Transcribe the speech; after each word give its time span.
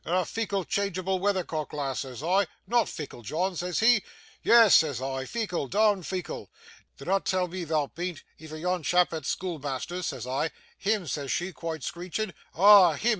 "Ye're 0.03 0.15
a 0.21 0.25
feeckle, 0.25 0.65
changeable 0.67 1.19
weathercock, 1.19 1.73
lass," 1.73 1.99
says 1.99 2.23
I. 2.23 2.47
"Not 2.65 2.87
feeckle, 2.89 3.21
John," 3.21 3.55
says 3.55 3.77
she. 3.77 4.03
"Yes," 4.41 4.73
says 4.77 4.99
I, 4.99 5.25
"feeckle, 5.25 5.69
dom'd 5.69 6.05
feeckle. 6.07 6.49
Dinnot 6.97 7.23
tell 7.23 7.47
me 7.47 7.65
thou 7.65 7.85
bean't, 7.93 8.23
efther 8.39 8.59
yon 8.59 8.81
chap 8.81 9.13
at 9.13 9.27
schoolmeasther's," 9.27 10.07
says 10.07 10.25
I. 10.25 10.49
"Him!" 10.79 11.05
says 11.05 11.31
she, 11.31 11.53
quite 11.53 11.83
screeching. 11.83 12.33
"Ah! 12.55 12.93
him!" 12.93 13.09